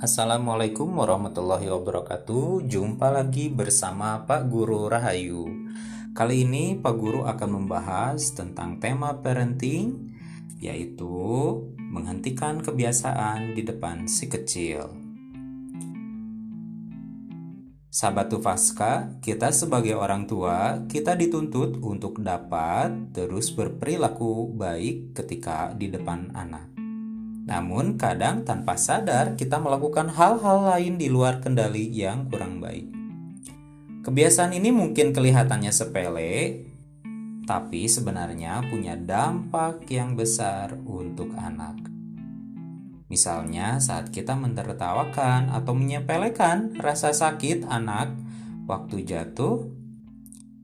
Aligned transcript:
Assalamualaikum 0.00 0.96
warahmatullahi 0.96 1.68
wabarakatuh. 1.68 2.64
Jumpa 2.64 3.12
lagi 3.12 3.52
bersama 3.52 4.24
Pak 4.24 4.48
Guru 4.48 4.88
Rahayu. 4.88 5.44
Kali 6.16 6.48
ini 6.48 6.72
Pak 6.72 6.94
Guru 6.96 7.28
akan 7.28 7.60
membahas 7.60 8.32
tentang 8.32 8.80
tema 8.80 9.20
parenting 9.20 10.16
yaitu 10.56 11.04
menghentikan 11.76 12.64
kebiasaan 12.64 13.52
di 13.52 13.60
depan 13.60 14.08
si 14.08 14.24
kecil. 14.24 14.88
Sahabat 17.92 18.32
Tufaska, 18.32 19.20
kita 19.20 19.52
sebagai 19.52 20.00
orang 20.00 20.24
tua, 20.24 20.80
kita 20.88 21.12
dituntut 21.12 21.76
untuk 21.84 22.24
dapat 22.24 23.12
terus 23.12 23.52
berperilaku 23.52 24.48
baik 24.56 25.12
ketika 25.12 25.76
di 25.76 25.92
depan 25.92 26.32
anak. 26.32 26.79
Namun, 27.50 27.98
kadang 27.98 28.46
tanpa 28.46 28.78
sadar 28.78 29.34
kita 29.34 29.58
melakukan 29.58 30.06
hal-hal 30.14 30.70
lain 30.70 30.94
di 30.94 31.10
luar 31.10 31.42
kendali 31.42 31.90
yang 31.90 32.30
kurang 32.30 32.62
baik. 32.62 32.86
Kebiasaan 34.06 34.54
ini 34.54 34.70
mungkin 34.70 35.10
kelihatannya 35.10 35.74
sepele, 35.74 36.62
tapi 37.50 37.90
sebenarnya 37.90 38.62
punya 38.70 38.94
dampak 38.94 39.82
yang 39.90 40.14
besar 40.14 40.78
untuk 40.86 41.34
anak. 41.34 41.90
Misalnya, 43.10 43.82
saat 43.82 44.14
kita 44.14 44.38
menertawakan 44.38 45.50
atau 45.50 45.74
menyepelekan 45.74 46.78
rasa 46.78 47.10
sakit 47.10 47.66
anak 47.66 48.14
waktu 48.70 49.02
jatuh, 49.02 49.66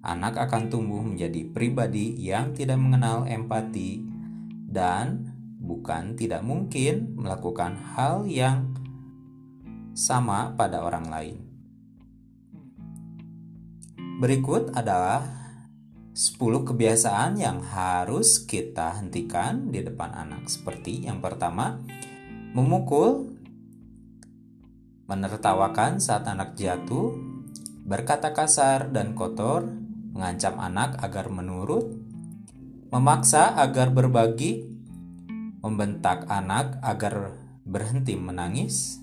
anak 0.00 0.40
akan 0.40 0.72
tumbuh 0.72 1.04
menjadi 1.04 1.44
pribadi 1.52 2.16
yang 2.16 2.56
tidak 2.56 2.80
mengenal 2.80 3.28
empati 3.28 4.00
dan 4.64 5.36
bukan 5.70 6.18
tidak 6.18 6.42
mungkin 6.42 7.14
melakukan 7.14 7.78
hal 7.94 8.26
yang 8.26 8.74
sama 9.94 10.50
pada 10.58 10.82
orang 10.82 11.06
lain. 11.06 11.38
Berikut 14.18 14.74
adalah 14.74 15.22
10 16.10 16.66
kebiasaan 16.66 17.38
yang 17.38 17.62
harus 17.62 18.42
kita 18.42 18.98
hentikan 18.98 19.70
di 19.70 19.80
depan 19.86 20.10
anak. 20.10 20.50
Seperti 20.50 21.06
yang 21.06 21.22
pertama, 21.22 21.78
memukul, 22.52 23.30
menertawakan 25.06 26.02
saat 26.02 26.26
anak 26.26 26.58
jatuh, 26.58 27.14
berkata 27.86 28.34
kasar 28.34 28.90
dan 28.90 29.14
kotor, 29.16 29.70
mengancam 30.12 30.58
anak 30.60 30.98
agar 31.00 31.30
menurut, 31.32 31.88
memaksa 32.90 33.56
agar 33.56 33.94
berbagi 33.94 34.69
membentak 35.60 36.24
anak 36.32 36.80
agar 36.80 37.36
berhenti 37.68 38.16
menangis, 38.16 39.00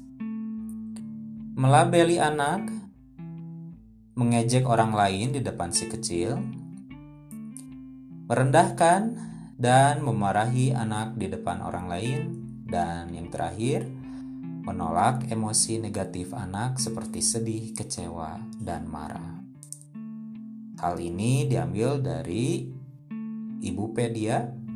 melabeli 1.53 2.17
anak, 2.17 2.65
mengejek 4.17 4.65
orang 4.65 4.97
lain 4.97 5.37
di 5.37 5.41
depan 5.45 5.69
si 5.69 5.85
kecil, 5.85 6.41
merendahkan 8.27 9.13
dan 9.57 10.01
memarahi 10.01 10.73
anak 10.73 11.13
di 11.17 11.29
depan 11.29 11.61
orang 11.61 11.85
lain, 11.89 12.21
dan 12.65 13.13
yang 13.13 13.29
terakhir, 13.29 13.85
menolak 14.67 15.29
emosi 15.31 15.79
negatif 15.79 16.35
anak 16.35 16.81
seperti 16.81 17.23
sedih, 17.23 17.71
kecewa, 17.71 18.41
dan 18.59 18.83
marah. 18.89 19.39
Hal 20.77 20.99
ini 21.01 21.49
diambil 21.49 21.97
dari 22.03 22.69
Ibupedia 23.57 24.66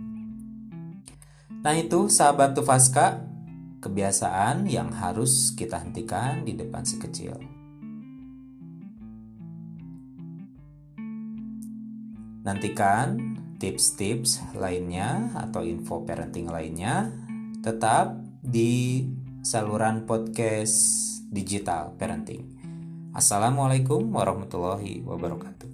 Nah 1.62 1.78
itu 1.78 2.10
sahabat 2.10 2.58
Tufaska, 2.58 3.22
kebiasaan 3.86 4.66
yang 4.66 4.90
harus 4.90 5.54
kita 5.54 5.78
hentikan 5.78 6.42
di 6.42 6.58
depan 6.58 6.82
si 6.82 6.98
kecil. 6.98 7.38
Nantikan 12.42 13.38
tips-tips 13.62 14.42
lainnya 14.58 15.30
atau 15.38 15.62
info 15.62 16.02
parenting 16.02 16.50
lainnya 16.50 17.14
tetap 17.62 18.18
di 18.42 19.06
saluran 19.46 20.10
podcast 20.10 20.98
digital 21.30 21.94
parenting. 21.94 22.42
Assalamualaikum 23.14 24.10
warahmatullahi 24.10 25.06
wabarakatuh. 25.06 25.71